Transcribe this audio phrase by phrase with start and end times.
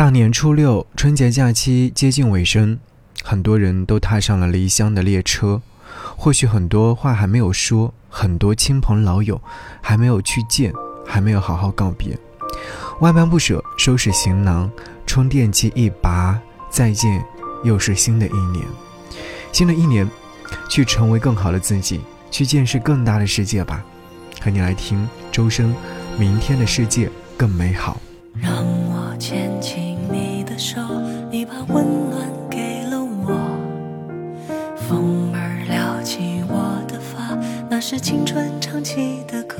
[0.00, 2.78] 大年初六，春节假期接近尾声，
[3.22, 5.60] 很多人都踏上了离乡的列车。
[6.16, 9.38] 或许很多话还没有说，很多亲朋老友
[9.82, 10.72] 还没有去见，
[11.06, 12.18] 还没有好好告别。
[13.00, 14.70] 万般不舍，收拾行囊，
[15.06, 16.40] 充电器一拔，
[16.70, 17.22] 再见，
[17.62, 18.64] 又是新的一年。
[19.52, 20.08] 新的一年，
[20.70, 23.84] 去成为更好的自己，去见识更大的世界吧。
[24.40, 25.74] 和你来听周深，
[26.18, 28.00] 《明天的世界更美好》。
[29.60, 30.80] 牵你的手，
[31.30, 33.36] 你把温暖给了我。
[34.76, 37.36] 风儿撩起我的发，
[37.68, 39.58] 那是青春唱起的歌。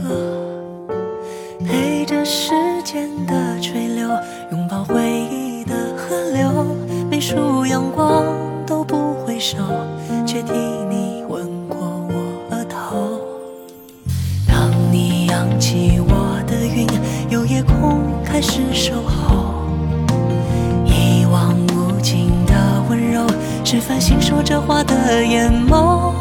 [1.67, 2.53] 陪着时
[2.83, 4.09] 间的吹流，
[4.51, 4.99] 拥抱回
[5.31, 6.75] 忆的河流。
[7.11, 8.25] 每束阳光
[8.67, 9.59] 都不回首，
[10.27, 10.53] 却替
[10.89, 11.79] 你吻过
[12.09, 13.21] 我额头。
[14.49, 16.87] 当你扬起我的云，
[17.29, 19.40] 有夜空开始守候。
[23.71, 26.20] 柔，是繁星说着话的眼眸。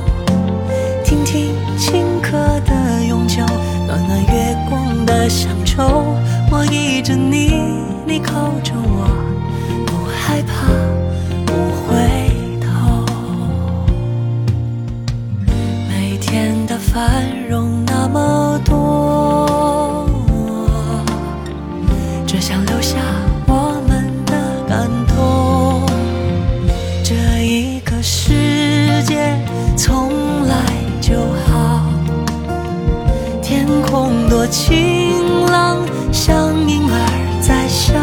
[34.50, 35.78] 晴朗，
[36.12, 36.96] 像婴儿
[37.40, 37.94] 在笑，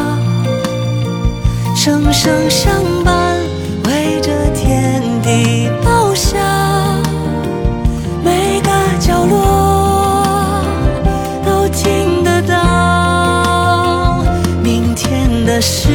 [1.75, 2.73] 声声相
[3.05, 3.37] 伴，
[3.85, 6.39] 为这天地报晓。
[8.25, 10.63] 每个角落
[11.45, 14.23] 都听得到，
[14.63, 15.89] 明天的世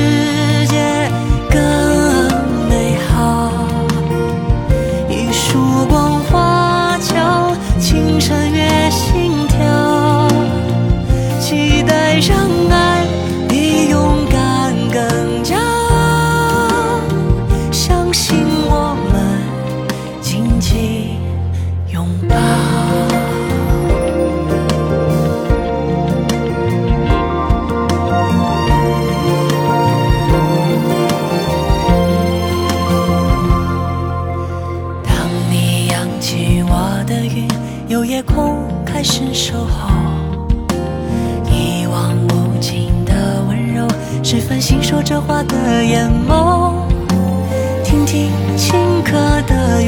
[44.33, 46.87] 是繁星说着话的眼眸。
[47.83, 49.11] 听听顷刻
[49.45, 49.83] 的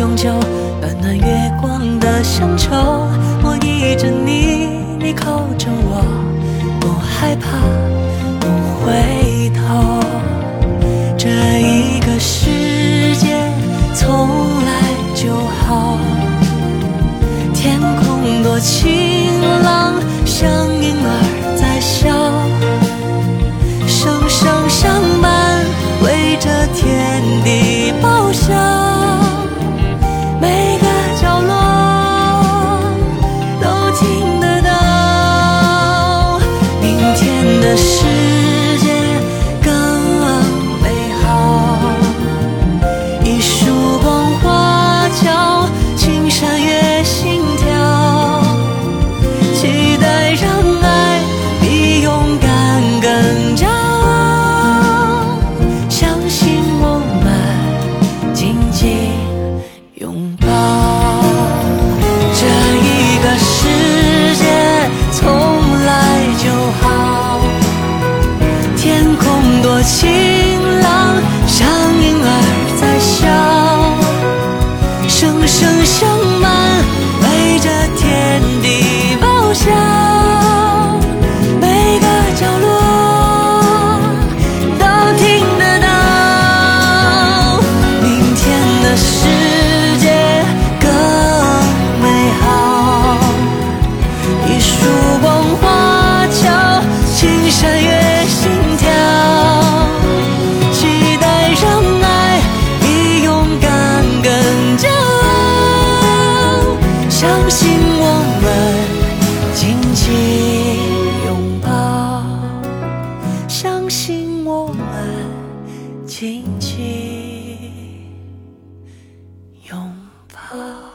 [120.55, 120.92] Oh.